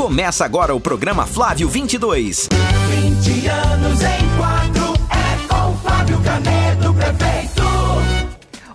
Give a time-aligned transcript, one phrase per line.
[0.00, 2.48] Começa agora o programa Flávio 22.
[2.88, 7.62] 20 anos em quatro é com Flávio Canedo, prefeito.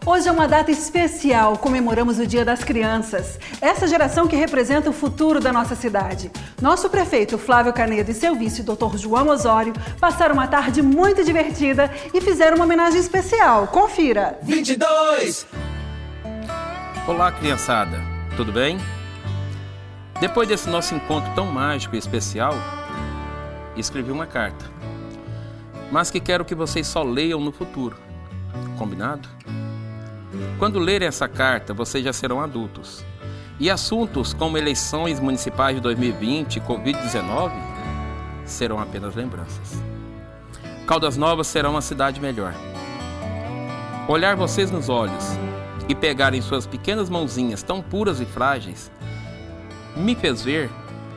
[0.05, 3.39] Hoje é uma data especial, comemoramos o Dia das Crianças.
[3.59, 6.29] Essa geração que representa o futuro da nossa cidade.
[6.61, 8.95] Nosso prefeito Flávio Canedo e seu vice, Dr.
[8.95, 13.65] João Osório, passaram uma tarde muito divertida e fizeram uma homenagem especial.
[13.69, 14.37] Confira!
[14.43, 15.47] 22!
[17.07, 17.99] Olá, criançada,
[18.37, 18.77] tudo bem?
[20.19, 22.53] Depois desse nosso encontro tão mágico e especial,
[23.75, 24.65] escrevi uma carta,
[25.91, 27.97] mas que quero que vocês só leiam no futuro.
[28.77, 29.27] Combinado?
[30.57, 33.05] Quando lerem essa carta, vocês já serão adultos.
[33.59, 37.51] E assuntos como eleições municipais de 2020 e Covid-19
[38.45, 39.81] serão apenas lembranças.
[40.87, 42.53] Caldas Novas será uma cidade melhor.
[44.07, 45.25] Olhar vocês nos olhos
[45.89, 48.91] e pegar em suas pequenas mãozinhas tão puras e frágeis
[49.95, 50.69] me fez ver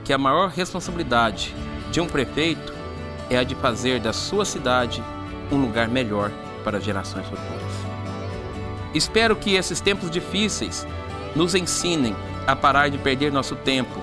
[0.04, 1.54] que a maior responsabilidade
[1.90, 2.72] de um prefeito
[3.30, 5.02] é a de fazer da sua cidade
[5.50, 6.30] um lugar melhor
[6.64, 7.72] para gerações futuras.
[8.94, 10.86] Espero que esses tempos difíceis
[11.34, 14.00] nos ensinem a parar de perder nosso tempo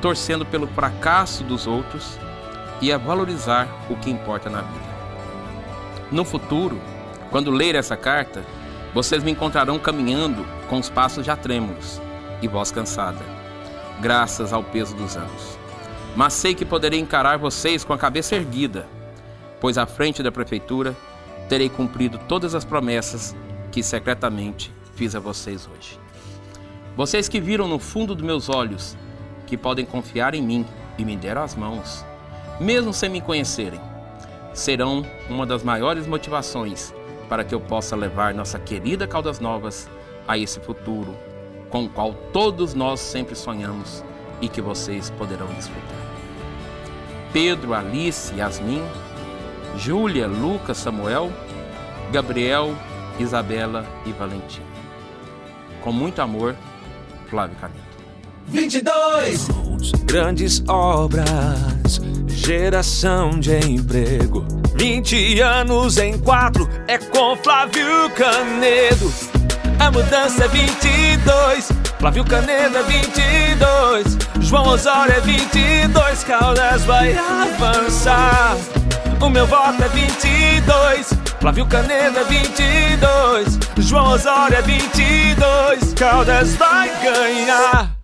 [0.00, 2.18] torcendo pelo fracasso dos outros
[2.80, 4.96] e a valorizar o que importa na vida.
[6.10, 6.80] No futuro,
[7.30, 8.44] quando ler essa carta,
[8.94, 12.00] vocês me encontrarão caminhando com os passos já trêmulos
[12.40, 13.20] e voz cansada,
[14.00, 15.58] graças ao peso dos anos.
[16.14, 18.86] Mas sei que poderei encarar vocês com a cabeça erguida,
[19.60, 20.96] pois à frente da prefeitura
[21.48, 23.34] terei cumprido todas as promessas
[23.70, 26.00] que secretamente fiz a vocês hoje.
[26.96, 28.96] Vocês que viram no fundo dos meus olhos,
[29.46, 30.66] que podem confiar em mim
[30.96, 32.04] e me deram as mãos,
[32.58, 33.80] mesmo sem me conhecerem,
[34.54, 36.94] serão uma das maiores motivações
[37.28, 39.88] para que eu possa levar nossa querida Caldas Novas
[40.26, 41.14] a esse futuro
[41.76, 44.02] com o qual todos nós sempre sonhamos
[44.40, 46.06] e que vocês poderão desfrutar.
[47.34, 48.82] Pedro, Alice, Yasmin,
[49.76, 51.30] Júlia, Lucas, Samuel,
[52.10, 52.74] Gabriel,
[53.18, 54.64] Isabela e Valentina.
[55.82, 56.56] Com muito amor,
[57.28, 57.80] Flávio Caneto.
[58.46, 59.46] 22!
[60.06, 64.46] Grandes obras, geração de emprego.
[64.76, 69.12] 20 anos em quatro é com Flávio Canedo.
[69.78, 71.70] A mudança é 22.
[71.98, 74.18] Flávio Canedo é 22.
[74.40, 76.24] João Osório é 22.
[76.24, 78.56] Caldas vai avançar.
[79.20, 81.12] O meu voto é 22.
[81.40, 83.58] Flávio Canedo é 22.
[83.78, 85.94] João Osório é 22.
[85.94, 87.95] Caldas vai ganhar.